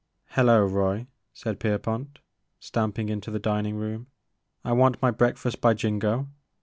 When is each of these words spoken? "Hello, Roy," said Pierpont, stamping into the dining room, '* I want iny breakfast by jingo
"Hello, 0.29 0.63
Roy," 0.65 1.05
said 1.31 1.59
Pierpont, 1.59 2.17
stamping 2.59 3.09
into 3.09 3.29
the 3.29 3.37
dining 3.37 3.75
room, 3.75 4.07
'* 4.45 4.65
I 4.65 4.71
want 4.71 4.99
iny 4.99 5.15
breakfast 5.15 5.61
by 5.61 5.75
jingo 5.75 6.27